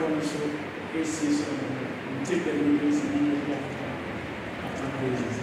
I 0.00 0.02
can 0.02 0.12
come 0.12 0.20
from 0.20 0.28
so 0.28 0.98
AC 0.98 1.30
so 5.34 5.39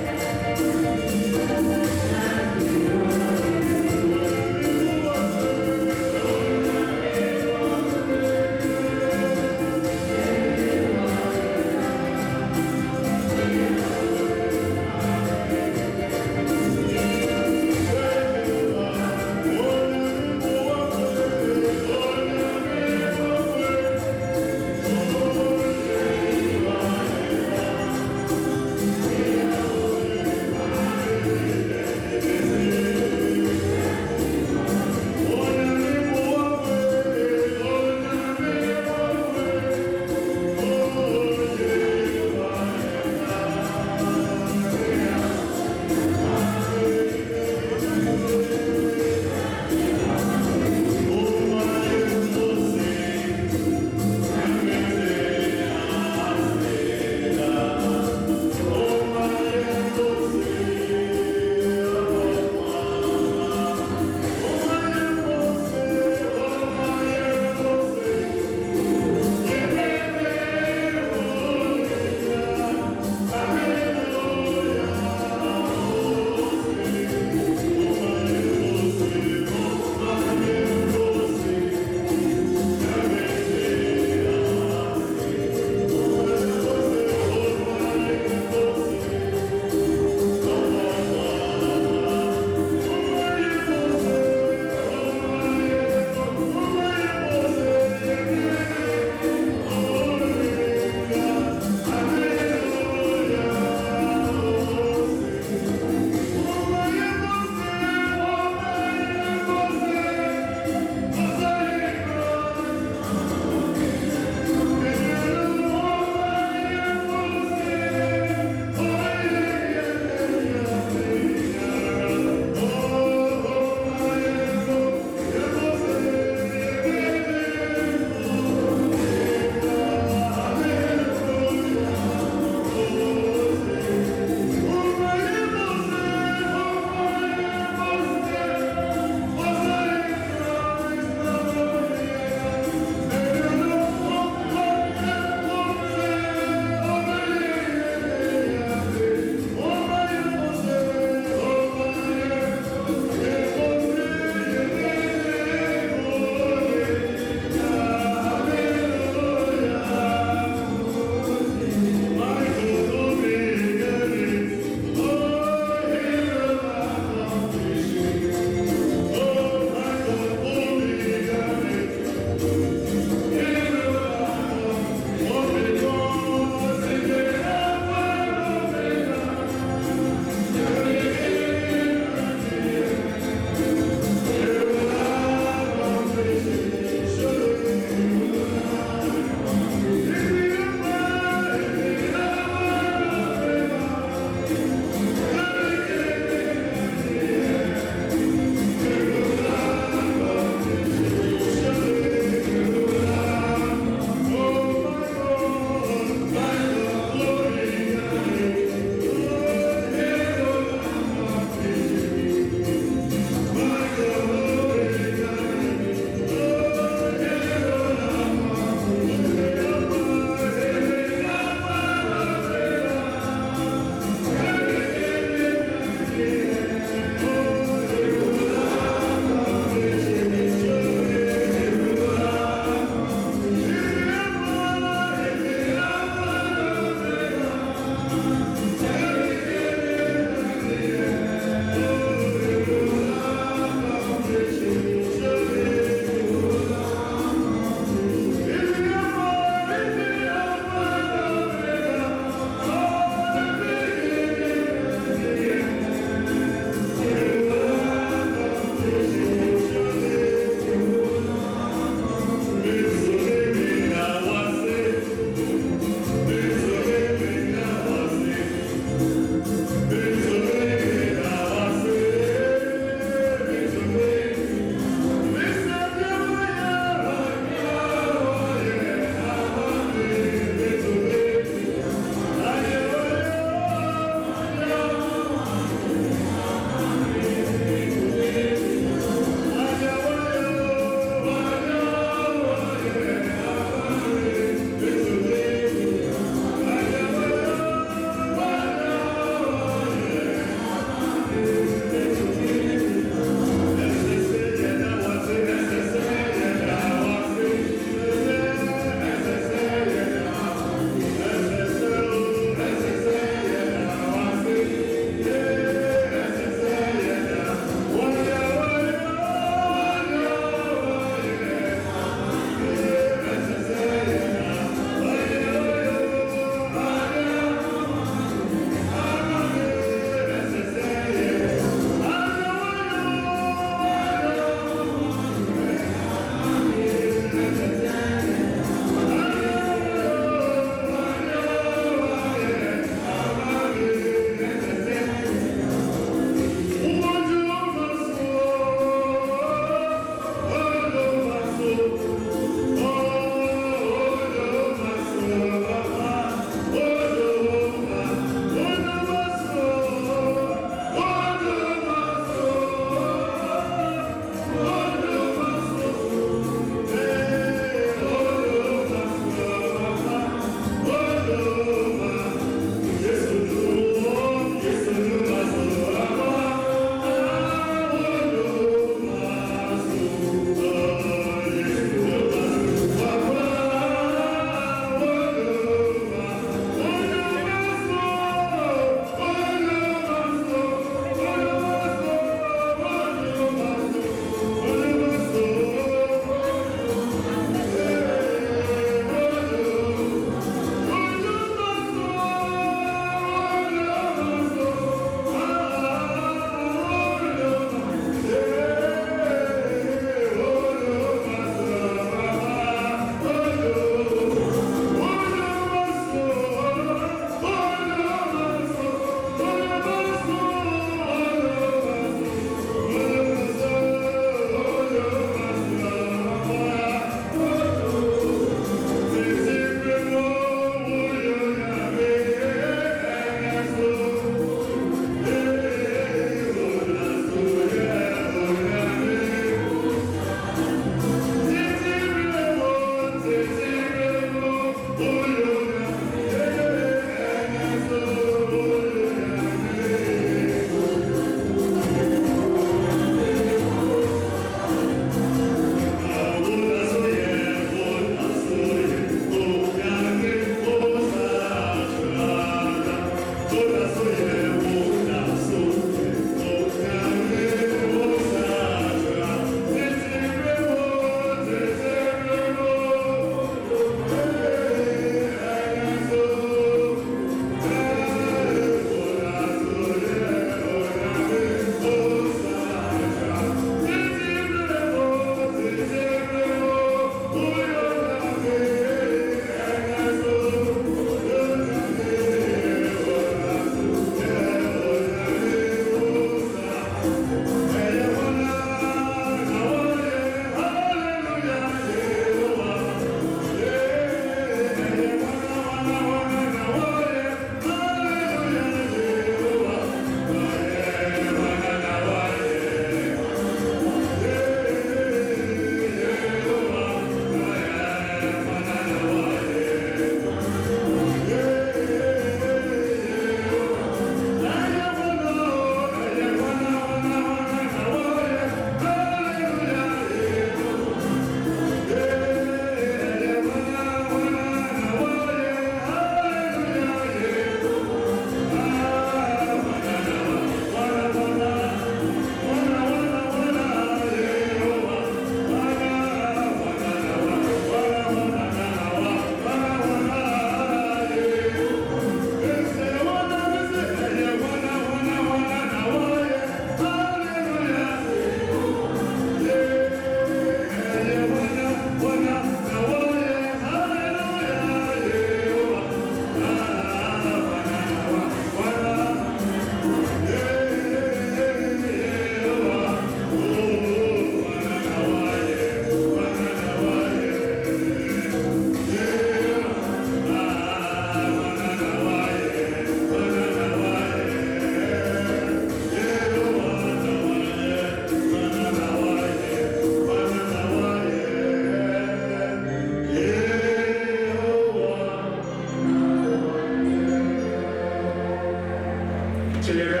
Celebrate 599.68 600.00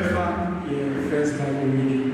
in 0.72 1.10
first 1.10 1.36
Bible 1.36 1.66
reading. 1.66 2.08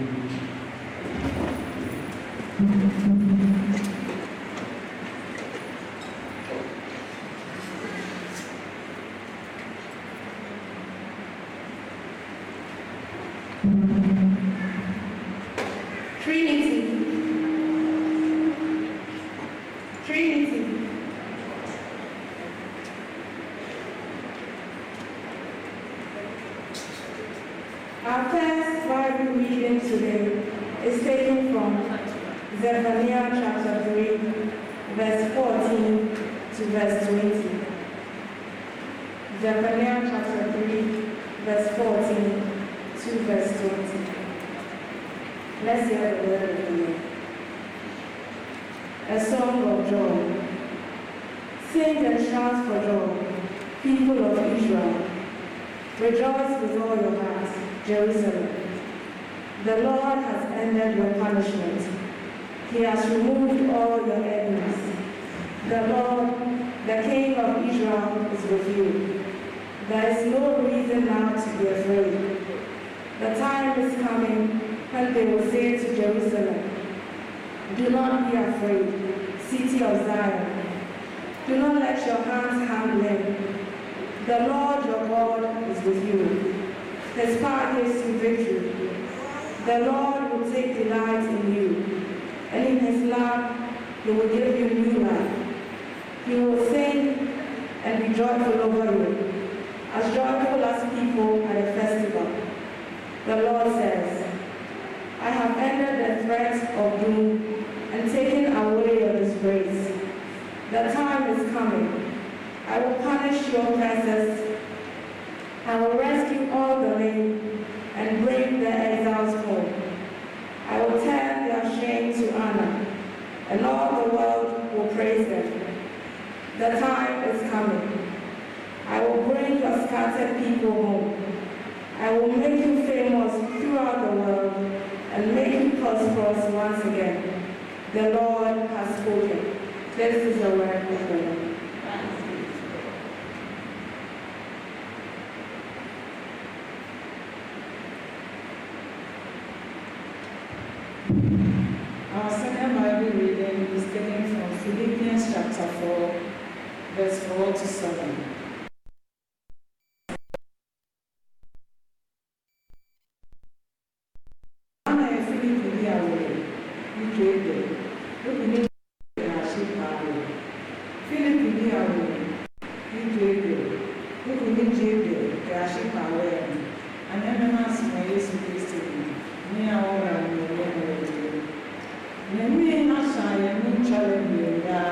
challenge 183.95 184.67
ya 184.69 184.83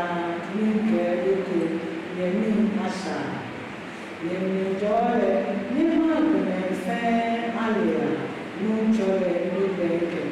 ninkeleke 0.54 1.60
yẹmi 2.18 2.50
asa 2.86 3.16
yẹmi 4.28 4.62
jọọlẹ 4.80 5.32
nínú 5.74 6.02
agbẹnẹ 6.16 6.60
fẹ 6.84 7.00
alẹ 7.64 7.98
ló 8.62 8.72
ń 8.82 8.86
jọlẹ 8.96 9.34
níbẹkẹ 9.54 10.22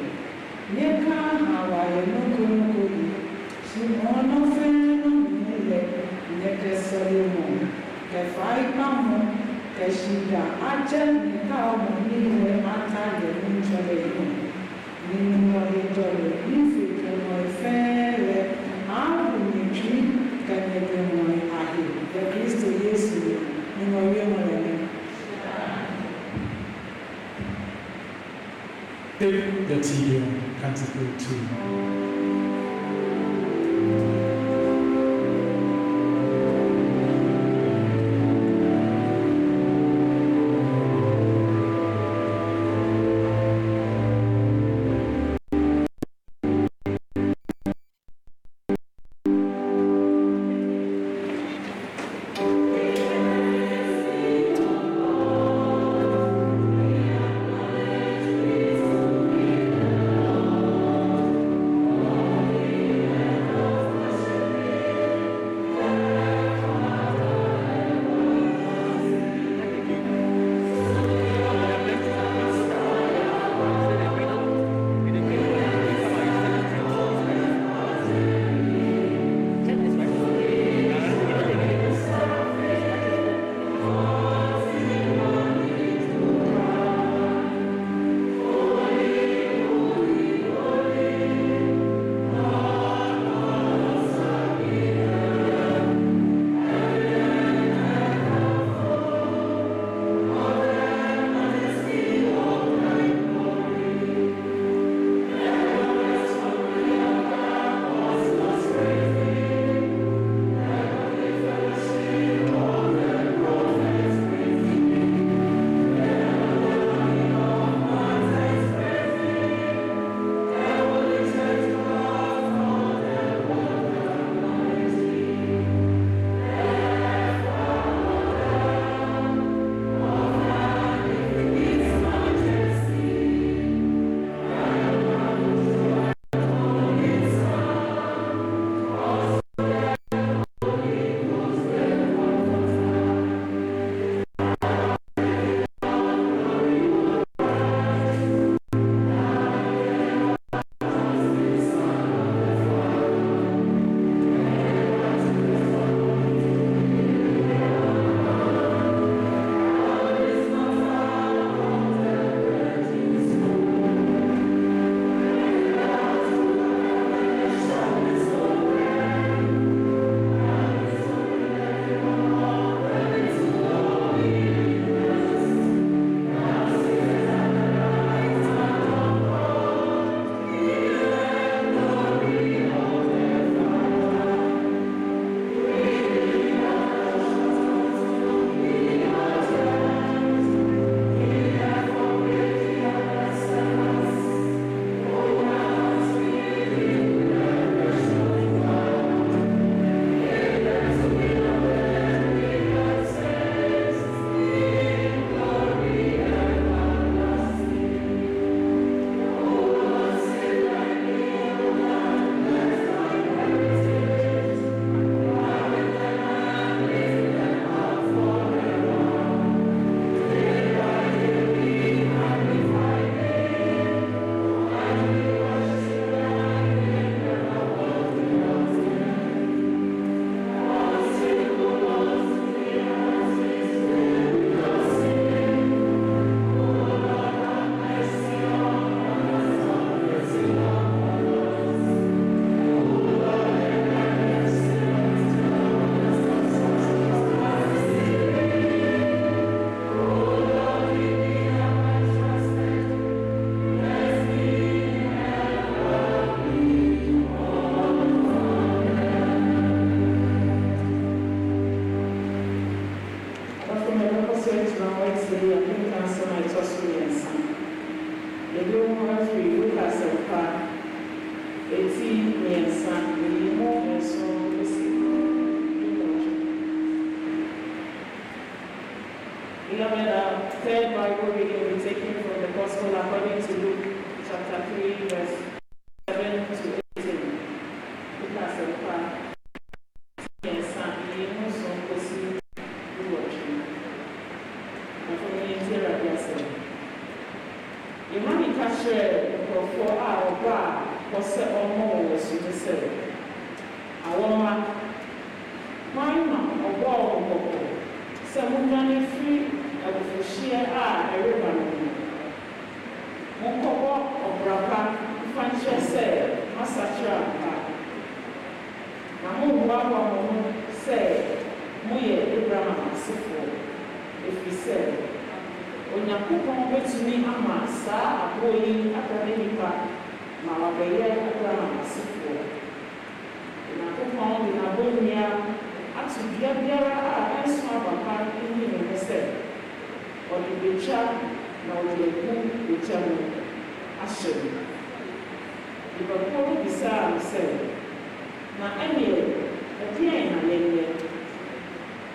níka 0.75 1.17
àwàyẹ 1.59 1.99
lókòlókò 2.11 2.81
yìí 2.95 3.05
ṣùgbọ́n 3.69 4.19
lọfẹ 4.31 4.65
lónìí 5.01 5.55
lẹ 5.69 5.79
ìyẹkẹsẹlẹ 6.33 7.21
mọ 7.33 7.43
kẹfà 8.11 8.45
ipá 8.63 8.85
mọ 9.07 9.17
kẹsìdà 9.77 10.41
ajẹ 10.69 11.01
níka 11.23 11.57
ọmọ 11.73 11.89
nílẹ 12.07 12.51
ata 12.75 13.03
yẹ 13.19 13.29
ló 13.41 13.47
ń 13.53 13.57
jọlẹ 13.67 13.95
yìí 14.05 14.25
nínú 15.09 15.47
ọdẹ 15.61 15.81
jọlẹ 15.95 16.29
nífẹẹ. 16.49 16.90
मौर्यमणले 24.01 24.71
Tipp 29.19 29.69
der 29.69 29.81
Tiger, 29.81 30.21
kannst 30.59 30.83
du 30.83 30.87
gut 30.97 31.13
tun. 31.23 31.41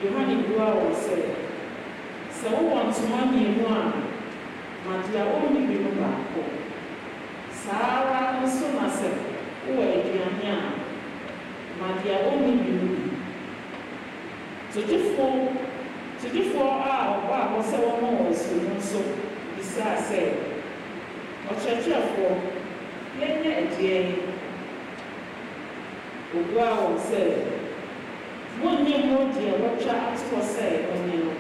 Yohane 0.05 0.37
bua 0.49 0.67
wɔn 0.77 0.93
sɛ 1.05 1.17
sɛ 2.39 2.47
wowɔ 2.57 2.81
ntoma 2.89 3.19
mmienu 3.27 3.65
a 3.65 3.81
ma 4.85 4.93
deɛ 5.09 5.21
ɔnni 5.35 5.61
bi 5.69 5.77
no 5.85 5.91
baako 6.01 6.41
saa 7.49 8.05
ara 8.05 8.41
nso 8.43 8.67
na 8.77 8.87
sɛ 8.99 9.09
wowɔ 9.67 9.85
aduane 9.97 10.49
a 10.53 10.59
ma 11.81 11.89
deɛ 12.03 12.15
ɔnni 12.29 12.53
bi 12.63 12.71
no 12.77 12.85
bi 12.93 13.09
togyefoɔ 14.73 15.33
togyefoɔ 16.21 16.69
a 16.85 16.93
ɔbɔ 17.15 17.33
a 17.41 17.47
wɔsɛ 17.57 17.77
wɔma 17.87 18.09
wɔn 18.21 18.35
so 18.37 18.55
no 18.55 18.75
nso 18.77 19.01
bisaa 19.57 19.97
sɛ 20.09 20.21
ɔkyerɛkyerɛfoɔ 21.51 22.33
yɛnyɛ 23.21 23.51
ɛdeɛn 23.63 24.09
obuaa 26.37 26.73
wɔn 26.85 26.99
sɛ 27.09 27.56
monnye 28.63 28.97
mo 29.09 29.19
deɛ 29.35 29.51
wɔtwa 29.63 29.95
ato 30.09 30.25
hɔ 30.31 30.41
sɛ 30.55 30.65
ɔnyɛ 30.93 31.17
no 31.25 31.33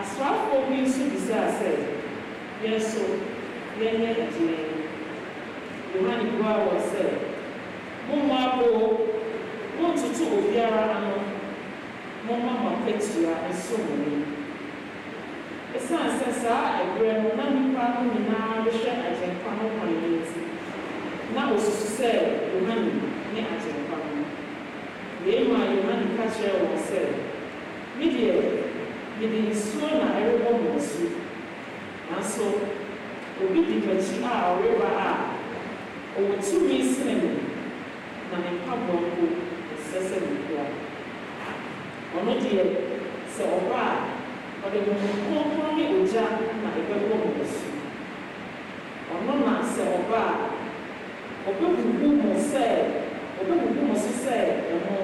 asraafoɔ 0.00 0.58
bi 0.68 0.76
nso 0.84 1.02
bisaa 1.12 1.48
sɛ 1.58 1.70
yɛn 2.62 2.80
so 2.90 3.02
yɛnyɛ 3.80 4.08
ɛdeɛn 4.24 4.64
yohane 5.94 6.24
buaa 6.38 6.56
wɔn 6.66 6.80
sɛ 6.90 7.02
mommɔ 8.08 8.34
aboo 8.46 9.06
montoto 9.80 10.24
obiara 10.38 10.82
ano 10.96 11.12
momma 12.26 12.52
mo 12.62 12.68
akatua 12.76 13.34
nso 13.50 13.76
mo 13.86 13.94
ni 14.02 14.14
ɛsiane 15.76 16.10
sɛ 16.20 16.28
saa 16.42 16.80
ɛberɛ 16.82 17.12
no 17.22 17.28
na 17.38 17.44
nnipa 17.52 17.84
no 17.94 18.00
nyinaa 18.10 18.64
bɛhwɛ 18.64 18.92
agyenkwa 19.08 19.50
no 19.58 19.64
kwan 19.76 19.90
no 20.00 20.08
nti 20.16 20.40
na 21.34 21.42
osusu 21.54 21.88
sɛ 21.98 22.08
yohane 22.54 22.90
ne 23.34 23.40
agyenkwa 23.52 23.96
no 24.00 24.15
wei 25.26 25.42
ma 25.50 25.58
yohane 25.74 26.06
ka 26.16 26.24
kyerɛ 26.34 26.54
wɔn 26.62 26.78
sɛ 26.88 26.98
me 27.98 28.06
deɛ 28.14 28.34
mede 29.18 29.38
nsuo 29.50 29.88
na 29.98 30.06
ɛrebɔ 30.18 30.50
mo 30.62 30.70
asu 30.78 31.04
nanso 32.08 32.46
obi 33.42 33.58
di 33.66 33.74
m'akyi 33.82 34.22
a 34.22 34.54
ɔreba 34.54 34.88
a 35.06 35.08
ɔwɔ 36.16 36.32
tumi 36.38 36.78
sene 36.94 37.14
me 37.22 37.30
na 38.30 38.36
ne 38.38 38.50
mpaboa 38.58 39.00
mpo 39.02 39.24
ɛsɛ 39.74 39.98
sɛ 40.08 40.16
mekura 40.30 40.64
ɔno 42.16 42.32
deɛ 42.42 42.62
sɛ 43.34 43.42
ɔba 43.56 43.82
a 43.82 44.66
ɔde 44.66 44.78
honhom 44.86 45.18
kronkron 45.26 45.74
ne 45.76 45.84
ogya 45.98 46.24
na 46.62 46.68
ɛbɛbɔ 46.78 47.06
mo 47.18 47.34
asu 47.42 47.66
ɔno 49.14 49.32
na 49.44 49.54
sɛ 49.74 49.82
ɔba 49.98 50.22
a 50.22 51.50
ɔbɛbubu 51.50 52.08
mo 52.22 52.30
sɛ 52.38 53.05
ɔbɛbubu 53.46 53.80
mo 53.88 53.94
so 53.94 54.10
sɛ 54.22 54.34
ɛho 54.74 54.94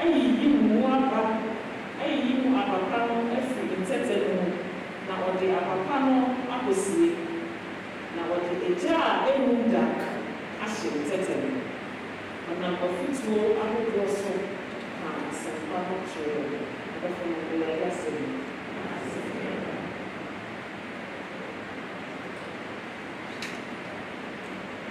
ayiyi 0.00 0.46
mu 0.62 0.86
aba 0.94 1.20
ayiyi 2.02 2.32
mo 2.42 2.48
apapa 2.62 2.98
no 3.08 3.14
no 3.26 3.34
mu 4.38 4.46
na 5.08 5.14
ɔde 5.26 5.46
apapa 5.58 5.94
no 6.06 6.14
akɔsie 6.54 7.10
na 8.14 8.22
ɔde 8.32 8.52
agya 8.68 8.94
a 8.94 9.12
ɛnum 9.26 9.60
da 9.72 9.82
ahyɛ 10.62 10.88
ntɛtɛ 11.02 11.34
no 11.42 11.50
ɔnam 12.50 12.74
afotuo 12.86 13.42
ahodoɔ 13.62 14.06
so 14.18 14.30
na 15.02 15.08
asɛmpa 15.30 15.78
no 15.88 15.94
kyerɛ 16.10 16.46
ɛbɛfo 16.94 17.24
no 17.26 17.38
bɛyɛ 17.50 17.90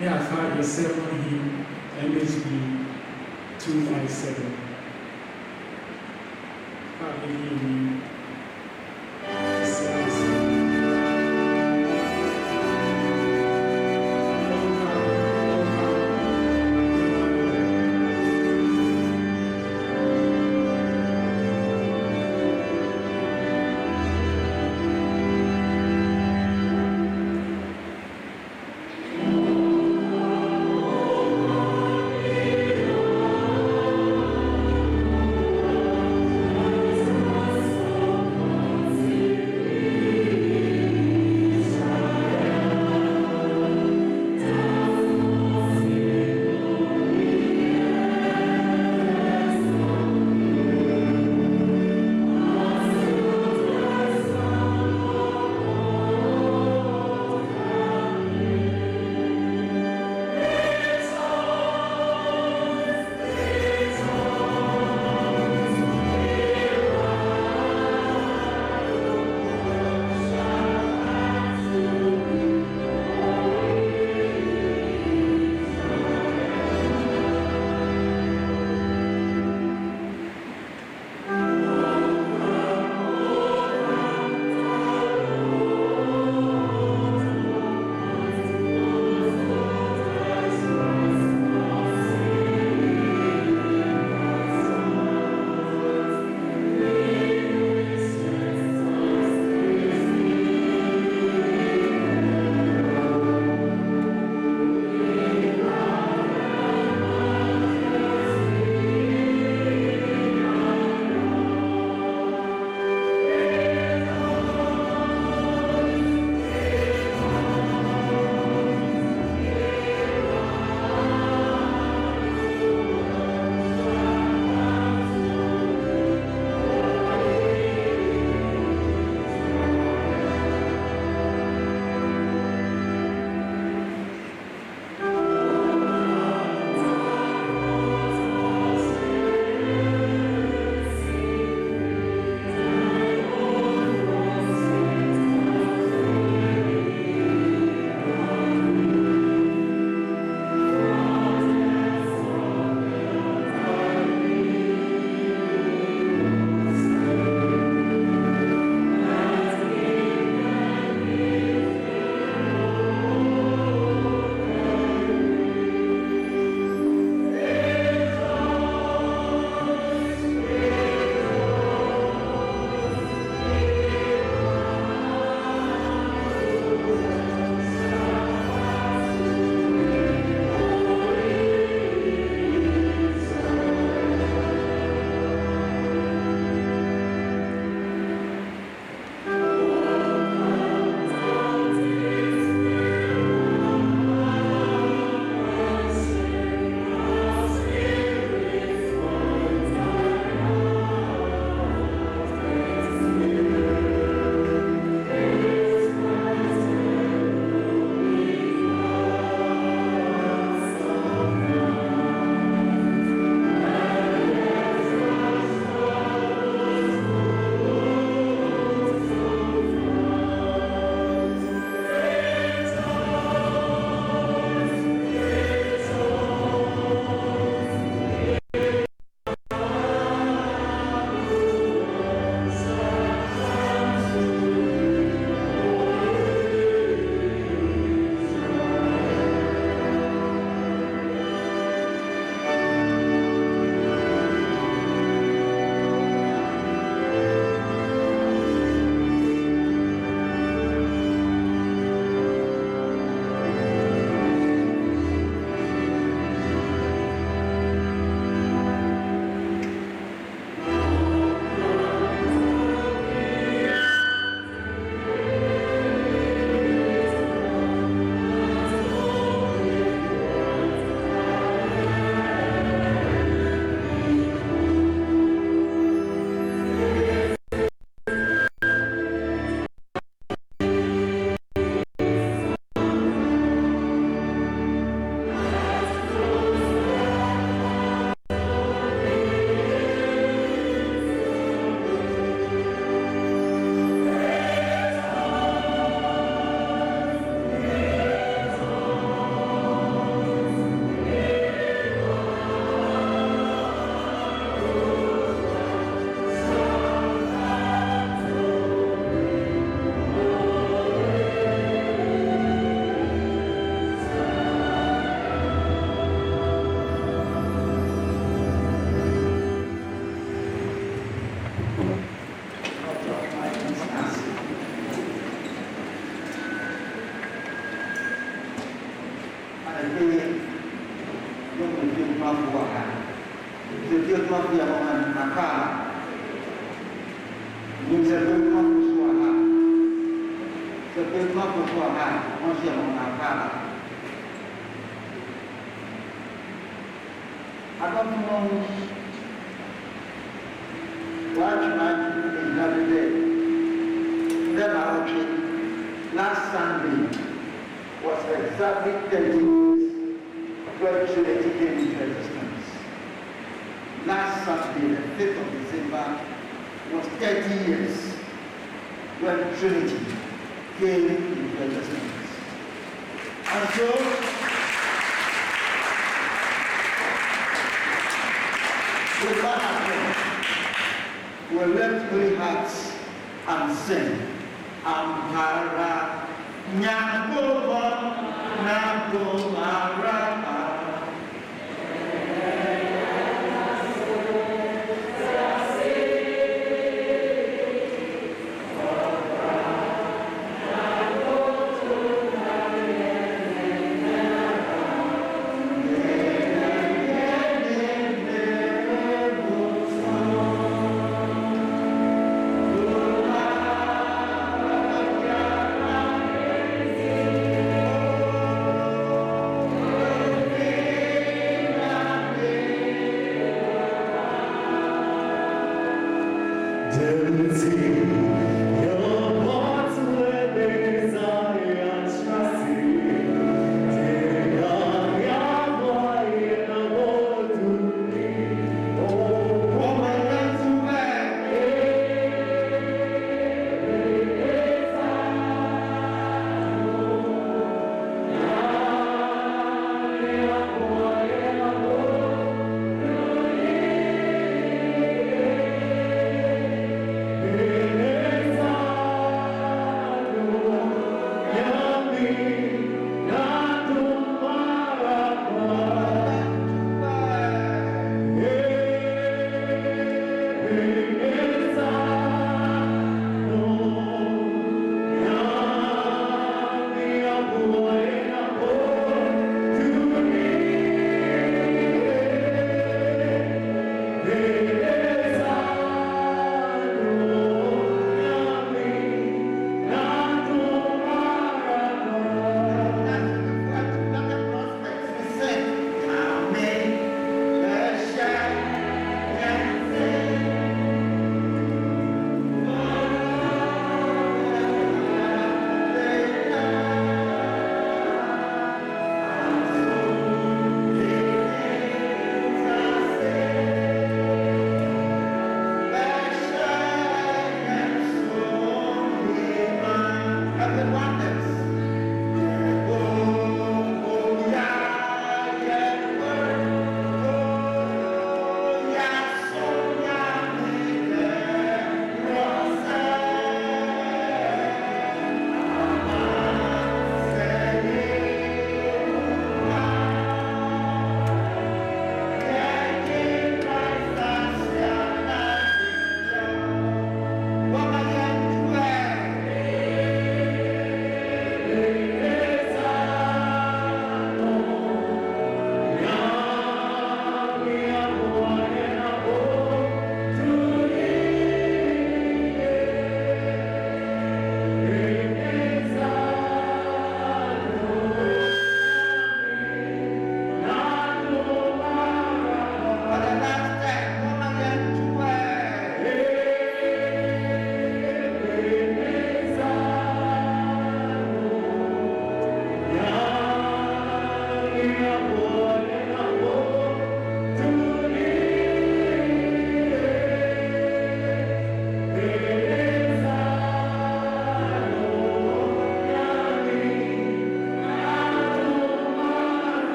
May 0.00 0.06
I 0.06 0.16
find 0.16 0.54
yourself 0.54 0.96
on 1.10 1.18
him, 1.22 1.66
MHB 1.98 2.46
257. 3.58 4.76
Hallelujah. 7.00 8.17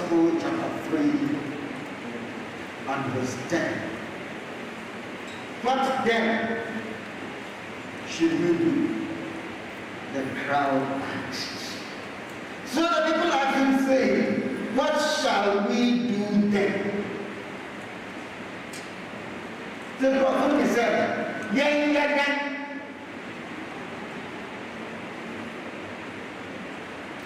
Gospel, 0.00 0.32
chapter 0.40 0.82
3, 0.88 0.98
and 2.88 3.12
verse 3.12 3.36
10. 3.50 3.74
What 5.62 6.04
then 6.06 6.62
should 8.08 8.32
we 8.32 8.56
do? 8.56 9.06
The 10.14 10.22
crowd 10.46 10.82
asks. 11.02 11.76
So 12.64 12.80
the 12.80 13.12
people 13.12 13.30
have 13.30 13.54
been 13.54 13.86
saying, 13.86 14.74
What 14.74 14.94
shall 15.20 15.68
we 15.68 16.08
do 16.08 16.50
then? 16.50 17.04
The 20.00 20.18
prophet 20.20 20.66
said, 20.74 21.54
Yeah, 21.54 21.68
yeah, 21.68 21.92
yeah. 21.92 22.40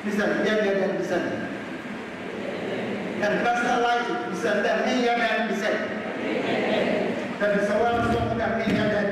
He 0.04 0.10
said, 0.10 0.46
yeah, 0.46 0.64
yeah. 0.64 0.73
And 3.24 3.40
personalize 3.46 4.04
it. 4.10 4.34
Listen, 4.34 4.62
then 4.62 4.78
yen 4.86 4.98
yen 5.02 5.18
yen, 5.18 5.48
listen. 5.48 5.76
That 7.38 7.58
is 7.58 7.68
the 7.68 7.74
one 7.78 8.12
song 8.12 8.36
that 8.36 8.68
yen 8.68 8.76
yen. 8.76 9.06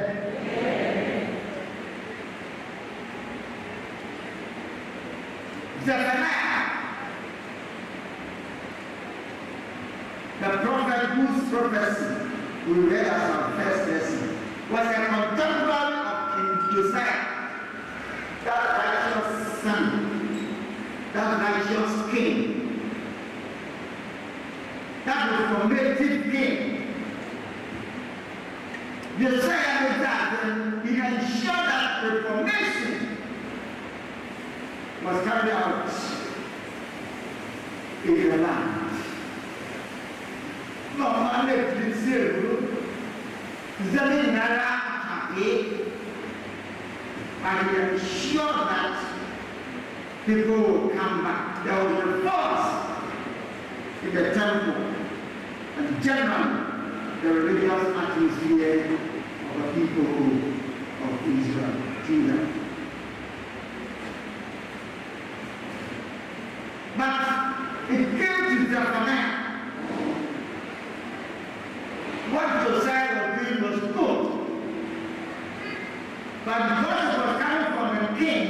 Zephaniah, 5.87 6.63
the 10.41 10.49
prophet 10.59 11.03
whose 11.15 11.49
prophecy 11.51 12.11
we 12.67 12.75
read 12.75 13.07
as 13.07 13.31
our 13.31 13.51
first 13.53 13.83
lesson, 13.89 14.39
was 14.71 14.87
a 14.89 15.07
contemporary 15.07 15.97
of 16.05 16.17
King 16.37 16.53
Josiah, 16.71 17.23
that 18.45 18.63
righteous 18.77 19.63
son, 19.63 19.83
that 21.15 21.31
righteous 21.41 21.95
king, 22.13 22.52
Josiah 29.19 29.89
was 29.89 29.99
that 30.01 30.41
and 30.43 30.83
he 30.89 30.97
ensured 30.99 31.67
that 31.71 32.03
reformation 32.03 33.17
was 35.05 35.25
carried 35.25 35.53
out 35.53 35.91
in 38.05 38.15
the 38.31 38.37
land. 38.39 38.79
Zẹ́lẹ̀ 43.93 44.23
náírà 44.37 44.71
àkàpé, 44.95 45.49
and 47.45 47.99
that 48.71 48.97
people 50.27 50.57
will 50.57 50.89
come 50.97 51.25
back. 51.25 51.65
There 51.65 51.85
was 51.85 51.99
a 51.99 52.11
force 52.25 52.69
in 54.05 54.15
the 54.15 54.35
temple, 54.35 54.92
generally 56.03 56.73
the 57.23 57.29
religious 57.29 57.97
atmosphere 57.97 58.99
of 59.49 59.57
the 59.57 59.73
people 59.75 60.13
of 61.03 61.13
Israel, 61.29 61.75
Judah. 62.07 62.43
But 66.97 67.17
it 67.91 68.05
came 68.19 68.43
to 68.49 68.71
Zephaniah. 68.71 69.33
What 72.33 72.49
Josiah 72.67 73.13
was 73.17 73.47
doing 73.47 73.63
was 73.63 73.81
good. 73.81 74.23
But 76.45 76.61
because 76.69 77.15
it 77.15 77.19
was 77.19 77.35
coming 77.43 77.69
from 77.73 77.89
a 78.05 78.19
king, 78.19 78.49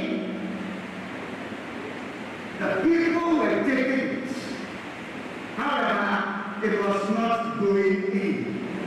the 2.59 2.67
people 2.81 3.37
were 3.37 3.63
taking 3.63 3.99
it. 3.99 4.29
However, 5.55 6.65
it 6.65 6.73
was 6.83 7.09
not 7.11 7.59
going 7.59 8.03
in. 8.13 8.33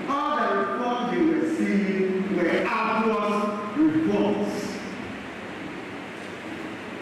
All 0.09 0.37
the 0.37 0.47
reforms 0.57 1.13
you 1.13 1.23
were 1.31 1.49
seeing 1.57 2.37
were 2.37 2.65
outward 2.67 3.79
reforms. 3.79 4.53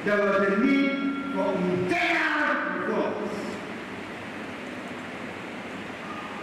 There 0.05 0.19
was 0.19 0.53
a 0.53 0.57
need 0.59 0.95
for 1.33 1.49
internal 1.55 2.55
reforms. 2.81 3.33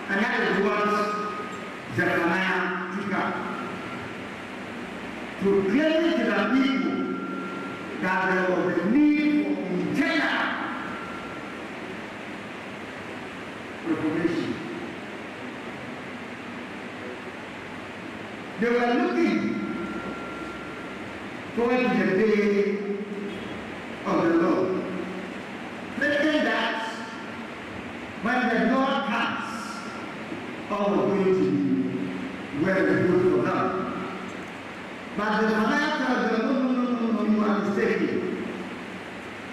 And 0.09 0.17
that 0.23 0.39
is 0.49 0.63
what 0.63 0.87
Zephaniah 1.95 2.95
took 2.95 3.13
up. 3.13 3.35
Proclaiming 5.41 6.17
to 6.19 6.23
the 6.25 6.41
people 6.53 6.97
that 8.01 8.19
there 8.31 8.45
was 8.55 8.77
a 8.77 8.85
need 8.91 9.43
for 9.43 9.61
internal 9.73 10.45
reformation. 13.87 14.51
They 18.61 18.69
were 18.69 18.93
looking 18.93 19.41
forward 21.55 21.81
to 21.81 22.05
the 22.05 22.15
day 22.15 22.77
of 24.05 24.15
the 24.23 24.29
Lord. 24.37 24.83
Thinking 25.97 26.43
that 26.43 26.77
when 28.21 28.39
the 28.49 28.75
Lord 28.75 28.97
comes, 29.05 29.51
all 30.69 30.89
was 30.91 31.05
going 31.09 31.25
to 31.25 31.31
be 31.41 32.63
well 32.63 32.85
and 32.85 33.07
good 33.07 33.23
for 33.31 33.41
them. 33.41 33.61
But 35.17 35.41
the 35.41 35.47
Messiah 35.47 36.05
tells 36.05 36.23
them, 36.31 36.41
no, 36.45 36.53
no, 36.53 36.71
no, 36.71 36.85
no, 36.91 37.07
no, 37.11 37.31
you 37.31 37.39
are 37.43 37.59
mistaken. 37.59 38.45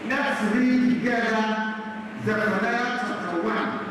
Let's 0.06 0.54
read 0.54 0.80
together 0.94 1.42
Zephaniah 2.26 2.98
chapter 3.00 3.42
1. 3.42 3.88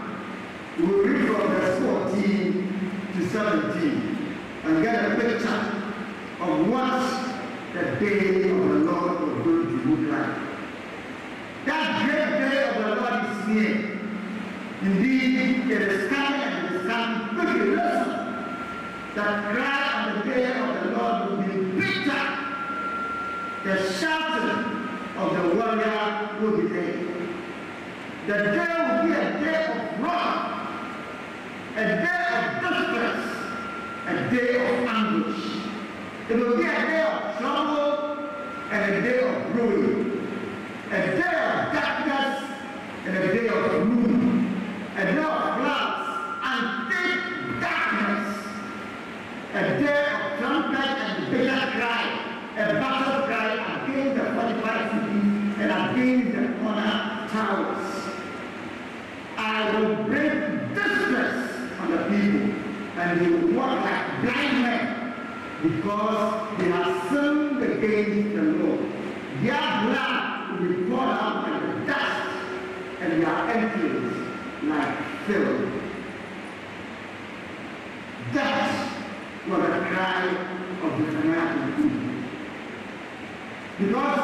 We'll 0.77 0.99
read 1.07 1.21
from 1.25 1.47
verse 1.47 1.77
14 2.13 3.11
to 3.15 3.29
17 3.29 4.17
get 4.81 5.11
a 5.11 5.15
picture 5.15 5.61
of 6.39 6.69
what 6.69 7.01
the 7.73 7.81
day 7.99 8.49
of 8.51 8.57
the 8.57 8.73
Lord 8.91 9.19
was 9.21 9.43
going 9.43 9.67
to 9.67 9.77
look 9.89 10.03
like. 10.11 10.35
That 11.65 12.05
great 12.05 12.31
day 12.49 12.59
of 12.69 12.75
the 12.83 12.89
Lord 13.01 13.17
is 13.31 13.47
near. 13.47 13.99
Indeed, 14.81 15.71
is 15.71 16.09
coming 16.09 16.41
and 16.41 16.75
is 16.75 16.85
coming 16.87 17.35
quickly. 17.35 17.75
Listen. 17.75 18.11
The 19.15 19.23
cry 19.23 19.81
on 19.95 20.19
the 20.19 20.33
day 20.33 20.45
of 20.59 20.83
the 20.83 20.89
Lord 20.97 21.29
will 21.29 21.37
be 21.37 21.53
bitter. 21.79 22.25
The 23.63 23.73
shouting 23.93 24.61
of 25.17 25.27
the 25.33 25.55
warrior 25.55 26.29
will 26.39 26.55
be 26.57 26.67
there. 26.67 26.99
The 28.27 28.37
day 28.51 28.73
will 28.77 29.01
be 29.07 29.11
a 29.13 29.15
day 29.41 29.59
of 29.65 30.03
wrath, 30.03 30.41
a 31.75 31.77
day 31.77 32.17
of 32.21 32.26
a 34.07 34.29
day 34.29 34.55
of 34.55 34.87
anguish. 34.87 35.43
It 36.29 36.35
will 36.37 36.57
be 36.57 36.63
a 36.63 36.65
day 36.65 37.01
of 37.01 37.37
trouble 37.37 38.17
and 38.71 38.93
a 38.93 39.01
day 39.01 39.19
of 39.19 39.55
ruin, 39.55 40.27
a 40.91 40.91
day 40.91 41.19
of 41.19 41.73
darkness 41.73 42.43
and 43.05 43.17
a 43.17 43.33
day 43.33 43.47
of 43.47 43.71
gloom, 43.83 44.61
a 44.97 45.03
day 45.05 45.17
of 45.17 45.41
clouds 45.57 46.07
and 46.43 46.89
thick 46.89 47.61
darkness, 47.61 48.45
a 49.53 49.61
day 49.79 50.05
of 50.13 50.39
trumpet 50.39 50.89
and 51.05 51.31
bitter 51.31 51.71
cry, 51.77 52.03
a 52.57 52.73
battle 52.73 53.27
cry 53.27 53.47
against 53.83 54.15
the 54.15 54.25
fortified 54.33 54.91
cities 54.91 55.55
and 55.59 55.71
against 55.71 56.35
the 56.35 56.59
corner 56.59 57.27
towers. 57.29 57.87
I 59.37 59.79
will 59.79 59.95
bring 60.05 60.73
distress 60.73 61.39
on 61.79 61.91
the 61.91 61.97
people, 62.09 62.55
and 62.99 63.21
they 63.21 63.29
will 63.29 63.55
walk 63.55 63.83
like 63.85 64.21
blind 64.21 64.61
men 64.61 65.13
because 65.63 66.57
they 66.57 66.65
have 66.65 67.09
sinned 67.09 67.63
against 67.63 68.35
the 68.35 68.41
Lord. 68.41 68.79
Their 69.41 69.67
blood 69.83 70.59
will 70.59 70.67
be 70.67 70.89
poured 70.89 71.09
out 71.09 71.49
like 71.49 71.87
dust, 71.87 72.29
and 73.01 73.23
their 73.23 73.49
entrance 73.49 74.17
like 74.63 74.97
filth. 75.25 75.77
That 78.33 78.93
was 79.47 79.61
the 79.61 79.67
cry 79.67 80.25
of 80.83 80.91
the 80.97 81.11
Samaritan 81.11 81.73
people. 81.75 82.07
Because 83.79 84.19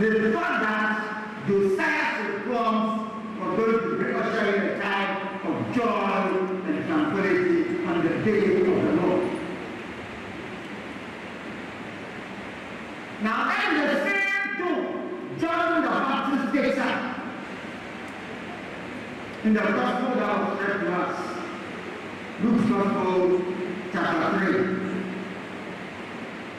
they 0.00 0.32
thought 0.32 0.60
that 0.62 1.46
Josiah's 1.46 2.34
reforms 2.34 3.10
were 3.38 3.56
going 3.56 3.72
to 3.72 3.96
bring 3.96 4.16
us 4.16 4.32
in 4.48 4.54
a 4.62 4.80
time 4.80 5.12
of 5.46 5.74
joy 5.74 6.22
and 6.66 6.86
tranquility 6.86 7.84
on 7.84 8.02
the 8.02 8.24
day 8.24 8.44
of 8.56 8.66
the 8.66 9.02
Lord. 9.02 9.22
Now, 13.22 13.44
that 13.44 13.68
is 13.74 13.80
the 13.90 13.98
same 14.08 14.48
too. 14.56 15.40
John 15.40 15.82
the 15.82 15.88
Baptist 15.88 16.54
takes 16.54 16.78
up 16.78 17.12
in 19.44 19.54
the 19.54 19.60
gospel 19.60 20.14
that 20.20 20.50
was 20.50 20.60
read 20.60 20.80
to 20.82 20.92
us. 20.92 21.18
Luke's 22.42 22.68
gospel, 22.70 23.42
chapter 23.92 24.38
3. 24.38 24.62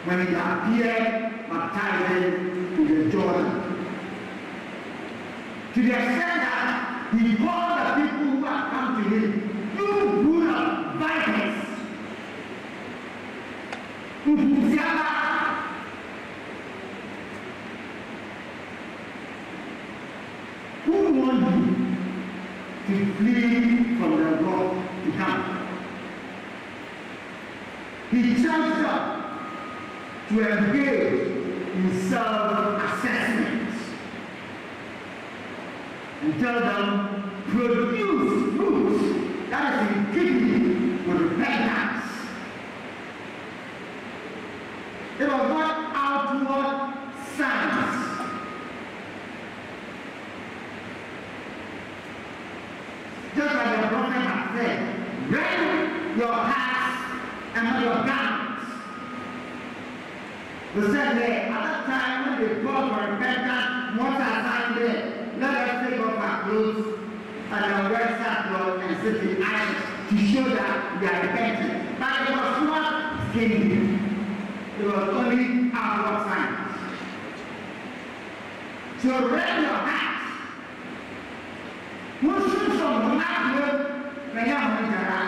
When 0.06 0.28
he 0.28 0.34
appeared 0.34 1.34
baptizing 1.50 2.34
in 2.76 2.88
the 2.88 3.10
Jordan. 3.10 3.50
To 5.74 5.82
the 5.82 5.92
extent 5.92 6.20
that 6.20 7.10
he 7.14 7.38
called 7.38 7.80
the 7.80 7.86
people 8.02 8.26
who 8.32 8.44
had 8.44 8.70
come 8.70 9.04
to 9.04 9.10
him, 9.10 9.32
you 9.78 9.88
brood 10.24 10.50
of 10.50 10.74
Upuziaba, 14.26 15.10
who 20.86 20.96
warned 21.14 21.68
you 21.68 21.73
to 22.88 23.14
flee 23.16 23.98
from 23.98 24.12
the 24.18 24.30
to 25.04 25.18
come. 25.18 25.44
He 28.12 28.44
charged 28.44 28.84
them 28.84 29.04
to 30.30 30.36
engage 30.50 31.28
in 31.76 32.10
self-assessment 32.10 33.74
and 36.22 36.40
tell 36.40 36.60
them 36.60 37.32
produce 37.48 38.56
fruit 38.56 39.50
that 39.50 39.64
is 39.82 39.98
in 39.98 40.04
keeping 40.14 41.08
with 41.08 41.22
repentance. 41.22 42.06
It 45.20 45.28
was 45.28 45.50
not 45.50 45.76
outward 45.96 46.78
signs. 47.38 47.93
Just 53.36 53.56
like 53.56 53.82
the 53.82 53.88
prophet 53.88 54.22
had 54.22 54.56
said, 54.56 54.78
rend 55.32 56.18
your 56.20 56.34
hearts 56.34 57.02
and 57.56 57.64
not 57.66 57.82
your 57.82 58.06
garments. 58.06 58.66
We 60.76 60.82
said 60.94 61.18
there, 61.18 61.50
at 61.50 61.64
that 61.64 61.86
time 61.86 62.20
when 62.30 62.48
they 62.48 62.62
called 62.62 62.92
for 62.94 63.12
repentance, 63.12 63.98
Moses 63.98 64.22
assigned 64.22 64.78
there, 64.78 65.02
let 65.40 65.54
us 65.68 65.90
take 65.90 66.00
off 66.00 66.18
our 66.18 66.44
clothes 66.44 67.00
and 67.50 67.66
our 67.66 67.90
wear 67.90 68.08
sackcloth 68.22 68.82
and 68.84 69.02
sit 69.02 69.16
in 69.24 69.42
ashes 69.42 69.82
to 70.10 70.16
show 70.28 70.48
that 70.54 71.02
we 71.02 71.08
are 71.08 71.22
repentant. 71.22 72.00
But 72.00 72.14
it 72.22 72.36
was 72.36 72.64
not 72.70 73.32
skinny. 73.32 73.98
It 74.80 74.86
was 74.86 75.10
only 75.10 75.72
outward 75.74 76.22
signs. 76.30 76.70
So 79.02 79.10
rend 79.30 79.62
your 79.64 79.74
hearts. 79.74 80.13
Yang 84.44 84.76
menyerah, 84.76 85.28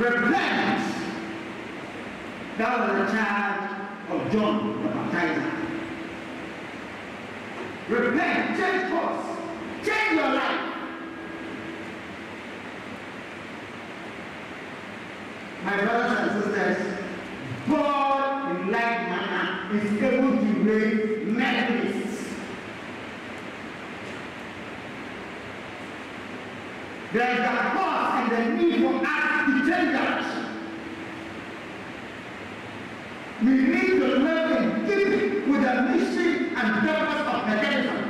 Repent. 0.00 0.94
That 2.56 2.78
was 2.80 2.88
the 2.96 3.16
charge 3.16 3.70
of 4.08 4.32
John 4.32 4.82
the 4.82 4.88
Baptizer. 4.88 5.50
Repent, 7.90 8.56
change 8.58 8.92
course, 8.92 9.26
change 9.84 10.12
your 10.12 10.32
life. 10.32 10.70
My 15.64 15.76
brothers 15.84 16.18
and 16.18 16.44
sisters, 16.44 16.98
God 17.68 18.56
in 18.56 18.72
like 18.72 19.00
manner 19.10 19.76
is 19.76 20.02
able 20.02 20.30
to 20.30 20.52
raise 20.62 21.26
Methodists. 21.26 22.34
There 27.12 27.32
is 27.32 27.40
a 27.40 27.70
cause 27.74 28.30
and 28.32 28.58
the 28.58 28.62
need 28.62 28.80
for 28.82 28.94
us 29.04 29.46
to 29.46 29.52
change 29.68 29.90
direction. 29.90 30.46
We 33.42 33.50
need 33.50 33.98
to 33.98 34.06
live 34.06 34.50
in 34.62 34.86
keeping 34.86 35.50
with 35.50 35.62
the 35.62 35.82
mission 35.82 36.56
and 36.56 36.86
purpose 36.86 37.22
of 37.26 37.46
Methodism. 37.48 38.00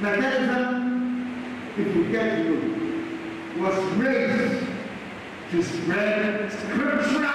Methodism, 0.00 1.72
if 1.76 1.96
you 1.96 2.12
get 2.12 2.36
to 2.36 2.50
know, 2.50 3.68
was 3.68 3.78
raised 3.94 4.66
to 5.86 6.50
spread 6.50 7.29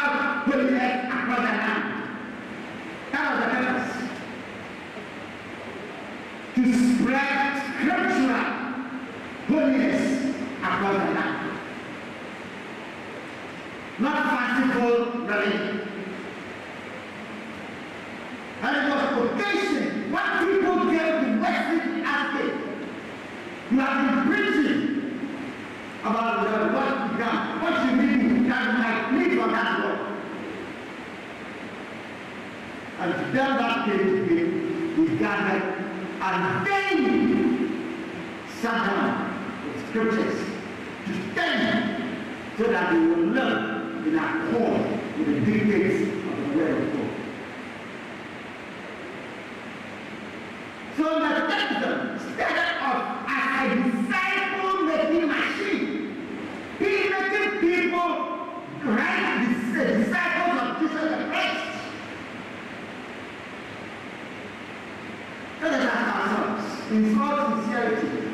in 66.95 67.19
all 67.19 67.61
sincerity, 67.61 68.31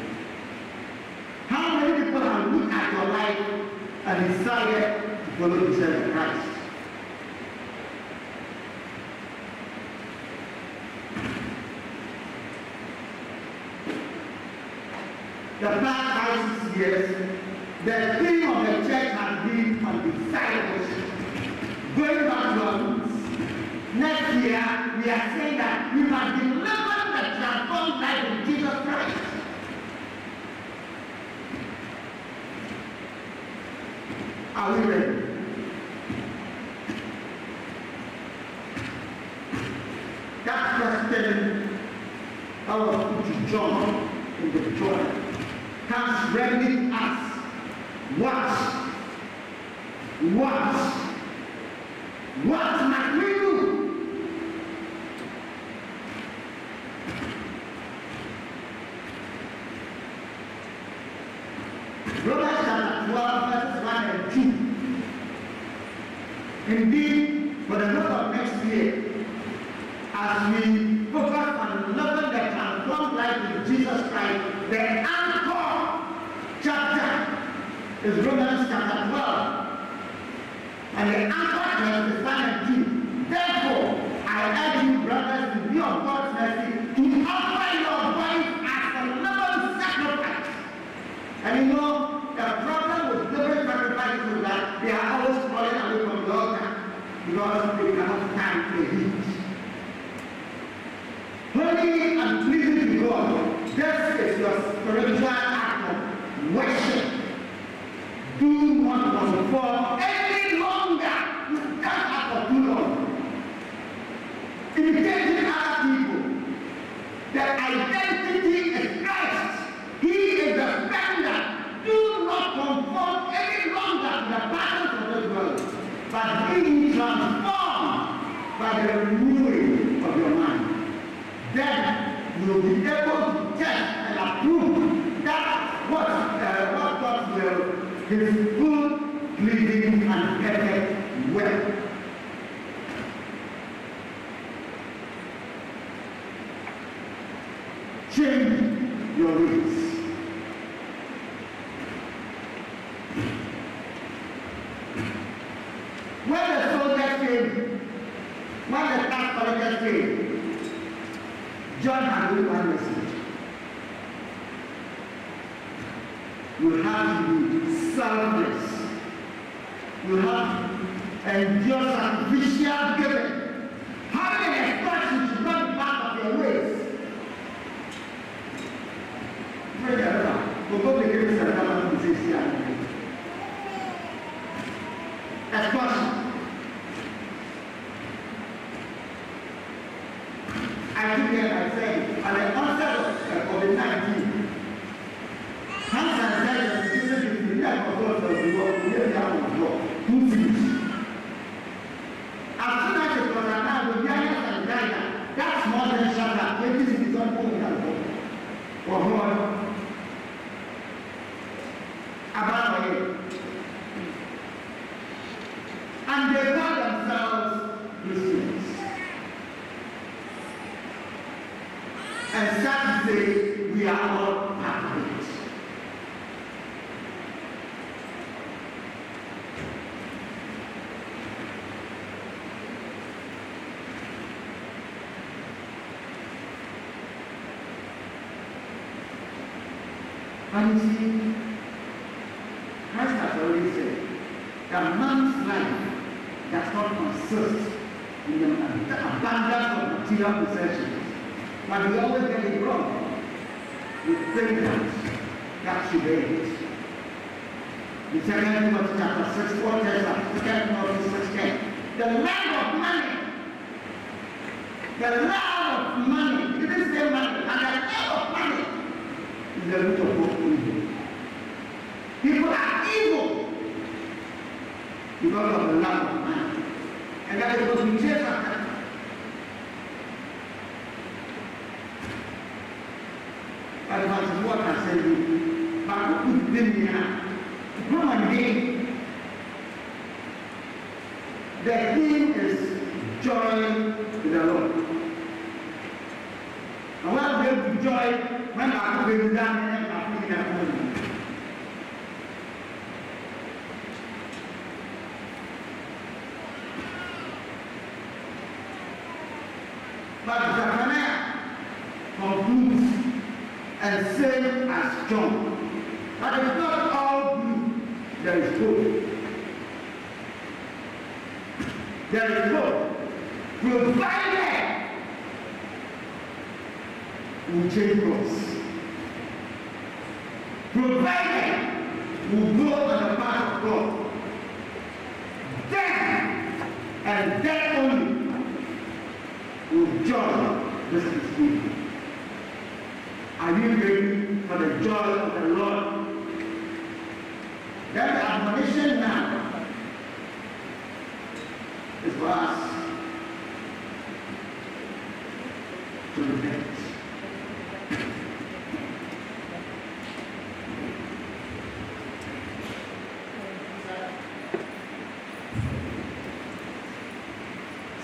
how 1.47 1.79
many 1.79 2.05
people 2.05 2.21
have 2.21 2.53
looked 2.53 2.71
at 2.71 2.93
your 2.93 3.05
life 3.05 3.39
and 4.05 4.37
decided 4.37 5.01
to 5.01 5.31
follow 5.39 5.67
Jesus 5.67 6.11
Christ? 6.11 6.40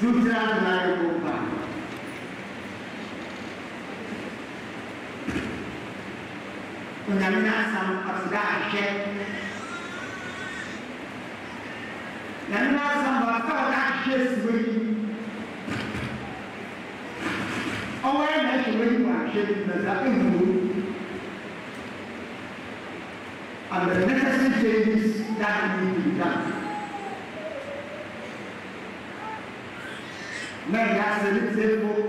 سترا 0.07 0.43
naye 0.65 0.91
kumpanda 0.99 1.57
kuna 7.05 7.31
mnasam 7.31 7.89
afdaashe 8.11 8.85
na 12.51 12.57
mnasam 12.69 13.15
bafadaashe 13.27 14.15
siwei 14.29 14.95
owena 18.09 18.53
siwei 18.63 19.03
waashe 19.07 19.41
naza 19.67 20.01
emuru 20.05 20.53
and 23.69 23.91
the 23.91 24.05
necessary 24.07 24.53
changes 24.61 25.11
that 25.39 25.79
we 25.81 25.97
has 31.18 31.35
an 31.35 31.48
example 31.48 32.06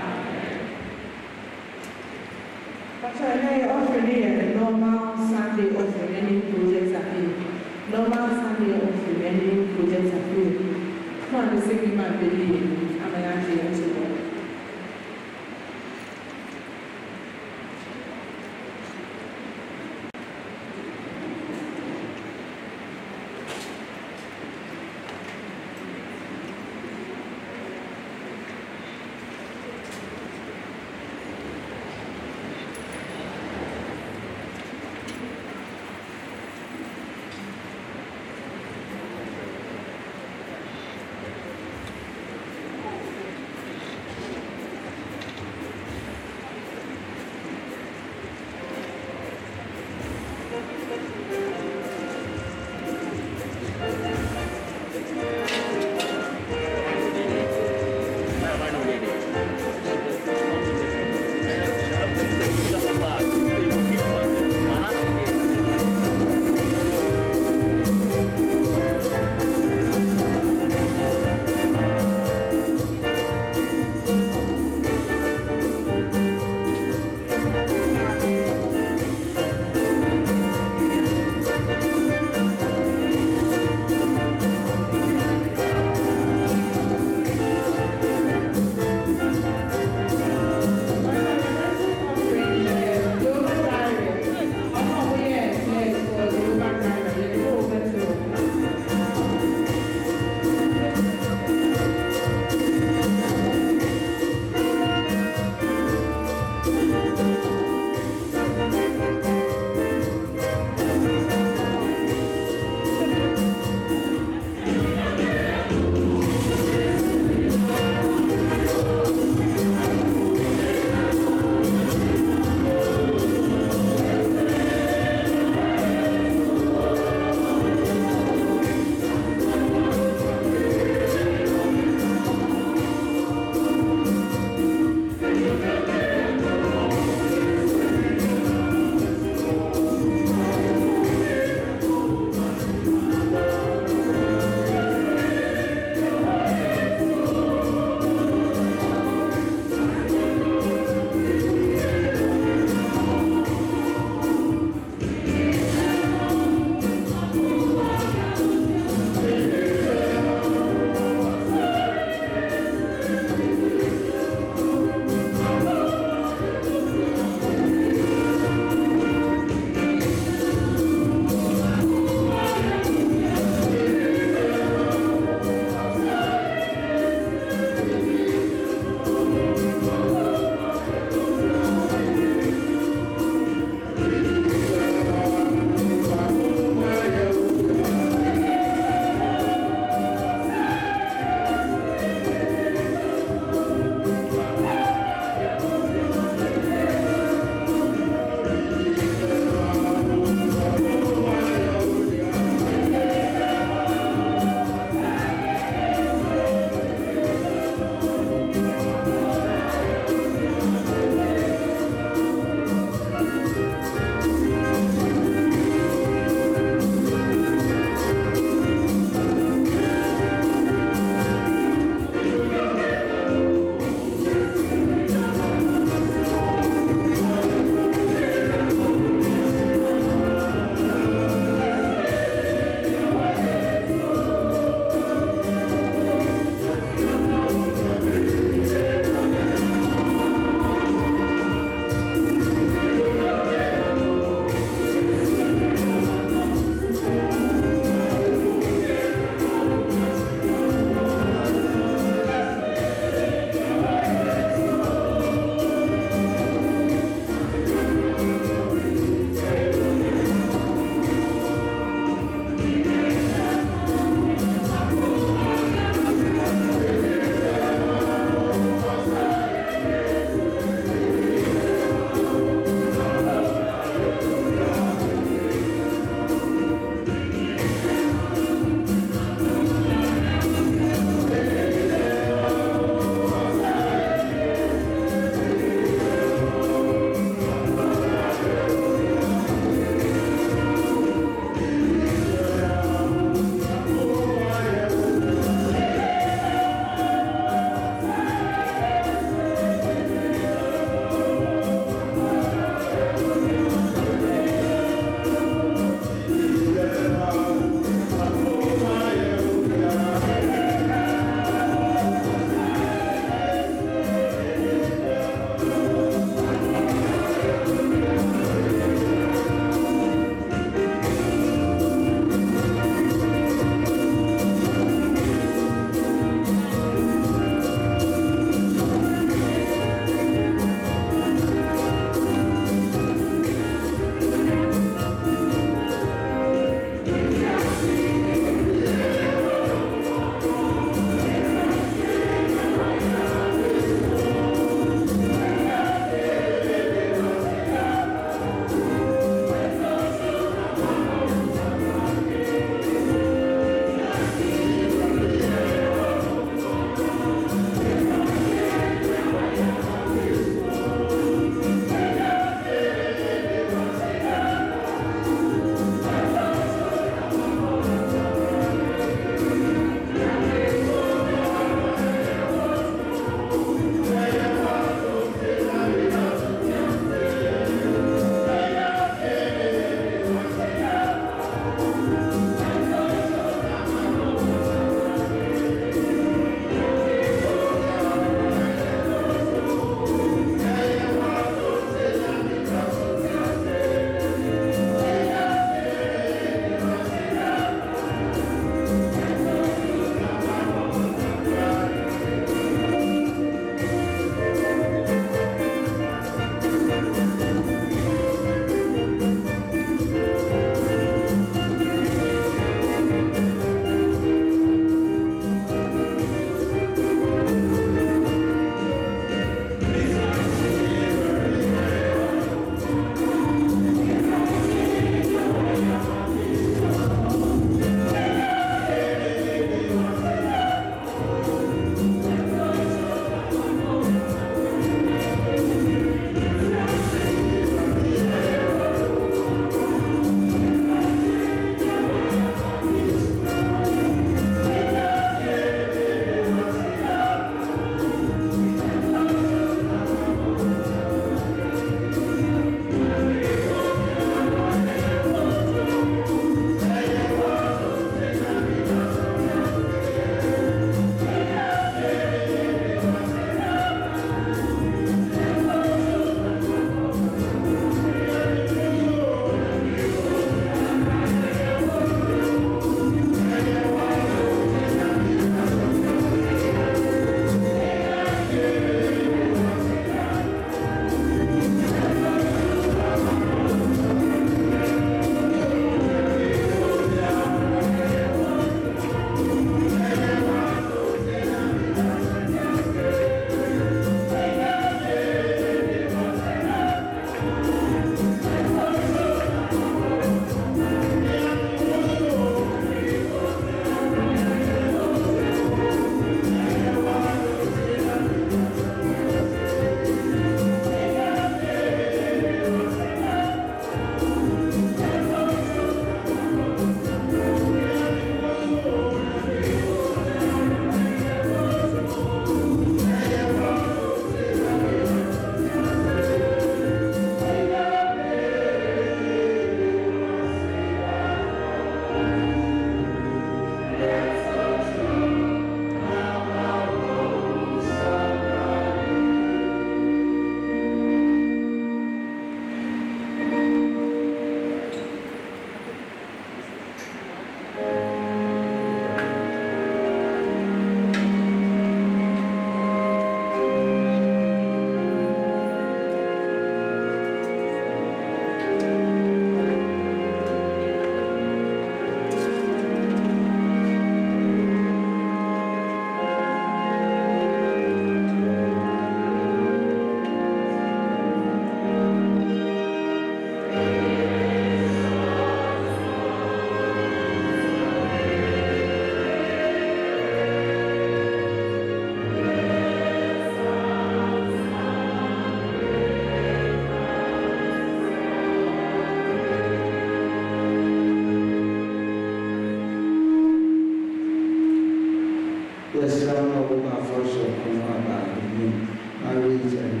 And 599.63 600.00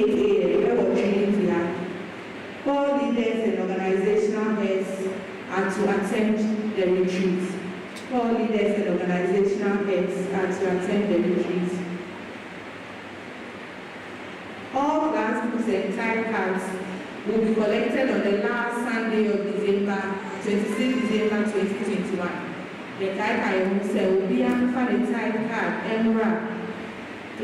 8 0.00 0.08
a.m. 0.08 0.62
Where 0.62 0.74
we're 0.76 0.94
training 0.94 1.32
to 1.32 1.50
have. 1.50 2.66
All 2.66 2.96
leaders 2.98 3.48
and 3.48 3.58
organizational 3.60 4.54
heads 4.56 5.08
are 5.50 5.70
to 5.70 5.82
attend 5.96 6.38
the 6.76 6.86
retreat. 6.86 7.52
All 8.12 8.32
leaders 8.32 8.80
and 8.80 8.88
organizational 9.00 9.84
heads 9.84 10.16
are 10.34 10.48
to 10.58 10.78
attend 10.78 11.12
the 11.12 11.18
retreat. 11.18 11.72
All 14.74 15.10
class 15.10 15.68
and 15.68 15.94
time 15.94 16.32
cards 16.32 16.64
will 17.26 17.44
be 17.44 17.54
collected 17.54 18.10
on 18.10 18.20
the 18.22 18.48
last 18.48 18.76
Sunday 18.90 19.26
of 19.26 19.44
December, 19.52 20.14
26 20.42 21.08
December 21.08 21.44
2021 21.50 22.50
yɛkaekae 23.00 23.60
ho 23.68 23.76
sɛ 23.92 24.00
obiara 24.12 24.56
mfa 24.64 24.82
ne 24.88 24.96
time 25.12 25.48
card 25.48 25.72
mmra 26.04 26.30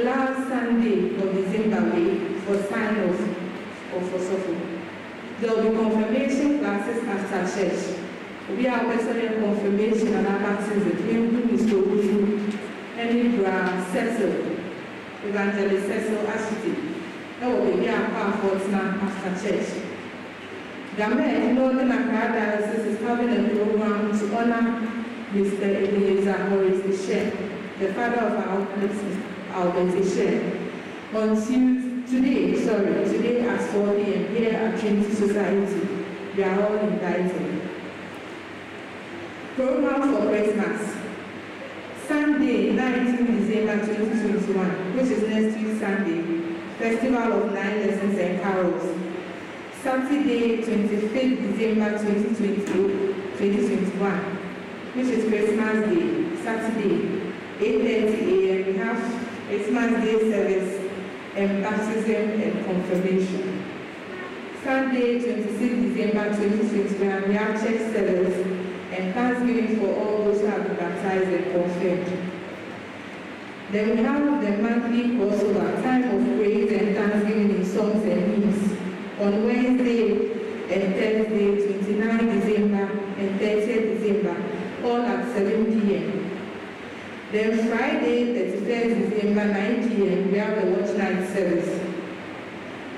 last 0.05 0.49
sunday 0.49 1.17
of 1.21 1.29
december 1.37 1.81
wei 1.93 2.26
for 2.47 2.57
sign 2.71 2.97
off 3.09 3.21
of 3.97 4.03
ɔsɔfo 4.15 4.55
there 5.41 5.51
will 5.51 5.71
be 5.71 5.77
confirmation 5.77 6.61
classes 6.61 7.03
after 7.05 7.43
church. 7.53 7.99
We 8.49 8.67
a 8.67 8.71
wɔbɛsɛ 8.71 9.13
yɛ 9.21 9.41
confirmation 9.43 10.15
and 10.15 10.27
our 10.29 10.39
baptism 10.39 10.97
ehu 11.11 11.43
mr 11.51 11.75
owusu 11.83 12.19
ɛne 12.97 13.37
bra 13.37 13.57
cecil 13.93 14.33
evangelist 15.29 15.87
cecil 15.89 16.23
ashiti 16.35 16.73
ɛwɔ 17.43 17.57
baabi 17.67 17.87
a 17.89 17.97
akɔ 17.99 18.21
afɔtena 18.31 18.81
after 19.03 19.33
church. 19.43 19.69
Gamet 20.97 21.55
northern 21.55 21.91
accra 21.91 22.33
diocese 22.33 22.87
is 22.87 23.01
having 23.01 23.29
a 23.29 23.49
program 23.51 24.19
to 24.19 24.25
honour 24.37 24.67
Mr. 25.35 25.67
Ebenezer 25.83 26.49
Morris 26.49 26.81
Ishem, 26.87 27.31
the 27.81 27.93
father 27.93 28.21
of 28.21 28.39
our 28.39 28.67
Ishem, 29.99 30.41
on 31.13 31.37
Tuesday, 31.37 31.86
today, 32.09 32.65
sorry, 32.65 33.05
today 33.05 33.41
at 33.41 33.61
4 33.73 33.95
p.m. 33.95 34.35
here 34.35 34.55
at 34.55 34.79
Trinity 34.79 35.13
Society. 35.13 35.89
We 36.37 36.43
are 36.45 36.63
all 36.67 36.77
invited. 36.77 37.61
Program 39.57 40.15
for 40.15 40.29
Christmas. 40.29 40.95
Sunday, 42.07 42.73
19 42.73 43.27
December 43.27 43.85
2021, 43.85 44.97
which 44.97 45.07
is 45.07 45.29
next 45.29 45.57
week 45.57 45.81
Sunday, 45.81 46.23
Festival 46.79 47.33
of 47.43 47.53
Nine 47.53 47.87
Lessons 47.87 48.19
and 48.19 48.41
Carols. 48.41 48.99
Saturday, 49.83 50.63
25th 50.63 51.59
December 51.59 51.99
2020, 51.99 52.67
2021 53.39 54.37
which 54.97 55.09
is 55.09 55.29
Christmas 55.29 55.91
Day, 55.91 56.43
Saturday, 56.43 57.21
8.30 57.59 58.49
a.m. 58.49 58.67
We 58.67 58.79
have 58.79 58.99
Christmas 59.47 59.93
Day 60.03 60.31
service 60.31 60.86
baptism 61.37 62.41
and 62.41 62.65
confirmation. 62.65 63.63
Sunday, 64.65 65.21
26 65.21 65.95
December 65.95 66.35
2021, 66.35 67.29
we 67.29 67.35
have 67.35 67.63
church 67.63 67.93
service 67.93 68.47
and 68.91 69.15
thanksgiving 69.15 69.79
for 69.79 69.95
all 69.95 70.25
those 70.25 70.41
who 70.41 70.47
have 70.47 70.67
been 70.67 70.77
baptized 70.77 71.29
and 71.29 71.53
confirmed. 71.53 72.33
Then 73.71 73.91
we 73.91 74.03
have 74.03 74.41
the 74.41 74.63
monthly 74.63 75.03
crossover, 75.17 75.83
time 75.83 76.05
of 76.05 76.39
praise 76.39 76.73
and 76.73 76.97
thanksgiving 76.97 77.51
in 77.51 77.65
songs 77.67 78.03
and 78.05 78.45
hymns 78.45 78.73
on 79.21 79.45
Wednesday 79.45 80.13
and 80.73 80.95
Thursday, 80.95 81.75
29 81.85 82.41
December 82.41 82.91
and 83.19 83.41
30 83.41 83.99
December 83.99 84.37
all 84.85 85.03
at 85.03 85.27
7 85.35 85.81
p.m. 85.81 86.26
Then 87.33 87.69
Friday, 87.69 88.35
31st 88.35 89.11
December, 89.11 89.45
9 89.47 89.89
p.m., 89.89 90.31
we 90.31 90.39
have 90.39 90.63
the 90.63 90.71
watch 90.71 90.97
night 90.97 91.27
service. 91.33 91.81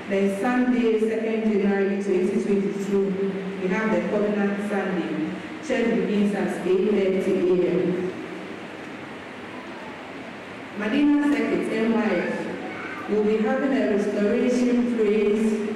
Then 0.07 0.39
Sunday, 0.39 0.99
2nd 0.99 1.43
January 1.45 2.03
2022, 2.03 3.59
we 3.61 3.67
have 3.69 3.91
the 3.91 4.07
Covenant 4.09 4.69
Sunday. 4.69 5.31
Church 5.65 5.95
begins 5.95 6.35
at 6.35 6.63
8.30 6.63 7.65
a.m. 7.65 8.13
Medina 10.77 11.35
Circuit, 11.35 11.67
NYF, 11.71 13.09
will 13.09 13.23
be 13.23 13.37
having 13.37 13.73
a 13.73 13.97
restoration 13.97 14.95
praise 14.95 15.69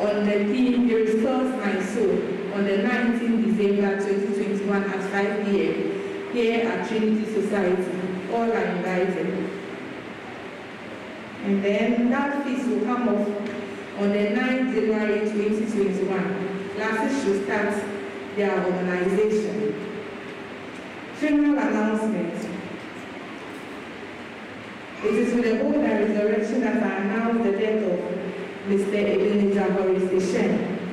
on 0.00 0.24
the 0.26 0.44
theme, 0.52 0.88
He 0.88 0.94
Restores 0.94 1.54
My 1.64 1.80
Soul 1.82 2.18
on 2.54 2.64
the 2.64 2.78
19th 2.78 3.56
December 3.56 3.96
2021 4.04 4.84
at 4.84 5.10
5 5.10 5.46
p.m. 5.46 5.95
here 6.36 6.68
at 6.68 6.86
Trinity 6.86 7.24
Society. 7.32 7.90
All 8.30 8.52
are 8.52 8.64
invited. 8.76 9.50
And 11.44 11.64
then 11.64 12.10
that 12.10 12.44
feast 12.44 12.68
will 12.68 12.84
come 12.84 13.08
off 13.08 13.26
on 13.98 14.12
the 14.12 14.24
9th 14.36 14.74
January 14.74 15.20
2021. 15.20 16.74
Classes 16.74 17.24
should 17.24 17.44
start 17.44 17.82
their 18.36 18.52
organization. 18.66 19.74
Funeral 21.14 21.58
announcement. 21.58 22.34
It 25.04 25.14
is 25.14 25.34
with 25.34 25.44
the 25.44 25.56
hope 25.64 25.76
and 25.76 26.16
resurrection 26.16 26.60
that 26.60 26.82
I 26.82 26.96
announce 26.96 27.44
the 27.44 27.52
death 27.52 27.82
of 27.82 27.98
Mr. 28.68 28.94
Ebenezer 28.94 29.72
Horace 29.72 30.10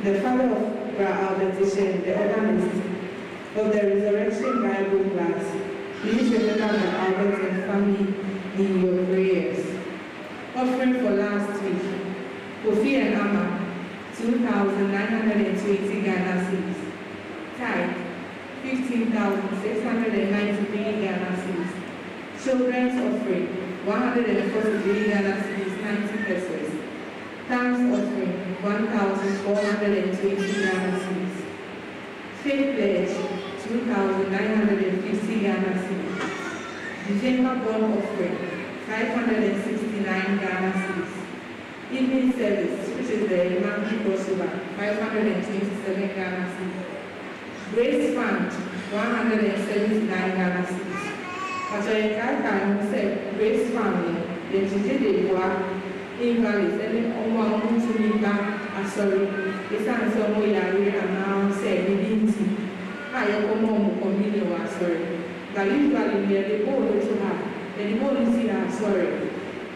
the 0.04 0.22
father 0.22 0.56
of 0.56 0.98
Bra 0.98 1.08
Albert 1.08 1.60
the 1.60 2.14
organist 2.18 3.03
of 3.56 3.72
the 3.72 3.78
Resurrection 3.78 4.64
Bible 4.64 5.04
class. 5.12 5.46
Please 6.02 6.32
remember 6.32 6.74
the 6.74 6.88
Albert 6.90 7.42
and 7.50 7.64
family 7.66 8.08
in 8.58 8.82
your 8.82 9.06
prayers. 9.06 9.62
Offering 10.56 10.94
for 10.96 11.12
last 11.12 11.62
week, 11.62 11.84
Kofi 12.64 12.96
and 12.96 13.14
Amma, 13.14 13.46
2,920 14.18 16.02
Ghana 16.02 16.34
cedis. 16.50 16.80
Tithe, 17.60 17.96
15,693 18.64 21.02
Ghana 21.02 21.32
cedis. 21.44 21.72
Children's 22.44 22.96
offering, 22.98 23.48
143 23.86 25.08
Ghana 25.10 25.34
cedis, 25.44 25.74
90 25.80 26.18
pesewas. 26.26 26.72
Thanks 27.48 27.80
offering, 27.94 28.36
1,420 28.64 30.64
Ghana 30.64 30.92
cedis. 30.98 31.36
Faith 32.42 32.70
pledge, 32.76 33.14
2,950 33.74 35.40
Ghana 35.42 35.74
cedis. 35.82 36.22
December 37.08 37.56
bond 37.66 37.98
offering, 37.98 38.38
569 38.86 40.38
Ghana 40.38 40.72
cedis. 40.78 41.14
Evening 41.92 42.32
service, 42.34 42.88
which 42.94 43.10
is 43.10 43.28
the 43.30 43.60
monthly 43.66 43.98
crossover, 44.06 44.52
527 44.78 46.14
Ghana. 46.14 46.44
Grace 47.74 48.14
fund, 48.14 48.52
179 48.94 50.08
Ghana 50.38 50.62
cedis. 50.70 51.04
Pastor 51.70 51.98
Ekaka 51.98 52.54
said, 52.92 53.36
Grace 53.38 53.72
family, 53.74 54.22
the 54.52 54.60
Tijede 54.70 55.28
Boa, 55.28 55.50
invalids, 56.22 56.78
and 56.86 56.94
ọmọ 57.24 57.42
àwọn 57.50 57.76
tó 57.84 57.92
ní 58.00 58.10
bá 58.24 58.34
asɔre 58.80 59.20
esiane 59.76 60.08
sɛ 60.14 60.20
ɔmo 60.28 60.42
yare 60.56 60.84
anaa 61.04 61.34
sɛ 63.14 63.22
ebi 63.22 63.22
nti 63.22 63.22
a 63.22 63.22
yɛkɔma 63.32 63.68
ɔmo 63.78 64.02
communion 64.02 64.48
wɔ 64.50 64.58
asɔre 64.66 64.98
but 65.54 65.66
usually 65.66 65.92
no 65.94 66.28
yɛde 66.34 66.66
bowl 66.66 66.82
to 67.06 67.14
ha 67.22 67.32
yɛde 67.78 68.00
bowl 68.00 68.18
si 68.34 68.48
ha 68.48 68.58
asɔre 68.68 69.06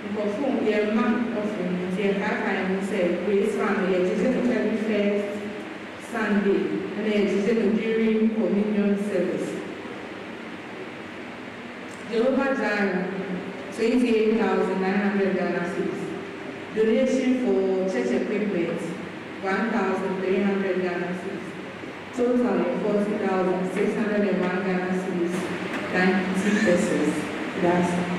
nkɔfo 0.09 0.45
yɛma 0.65 1.05
ɔfo 1.38 1.61
no 1.69 1.77
nti 1.88 2.01
yɛkaakae 2.01 2.59
ho 2.68 2.76
sɛ 2.89 2.99
grace 3.26 3.53
fan 3.55 3.76
first 4.88 5.26
sunday 6.11 6.61
ɛna 6.97 7.11
yɛgyegye 7.14 7.53
no 7.61 7.68
during 7.77 8.30
communion 8.35 8.97
service 9.09 9.53
Jehovah 12.09 12.55
Jireh, 12.55 13.05
twenty-eight 13.76 14.39
thousand 14.39 14.80
nine 14.81 14.95
hundred 14.95 15.35
cedis. 15.35 15.99
Donation 16.73 17.43
for 17.43 17.91
church 17.91 18.11
equipment, 18.11 18.80
one 19.43 19.69
thousand 19.72 20.22
three 20.22 20.41
hundred 20.41 20.77
cedis. 20.77 21.47
Total 22.18 22.64
forty 22.81 23.14
thousand 23.19 23.73
six 23.76 23.94
hundred 23.94 24.27
and 24.27 24.41
one 24.41 24.64
Ghana 24.65 24.91
cedis, 24.91 25.35
ninety 25.94 26.49
pesewas. 26.65 27.14
That's 27.61 28.16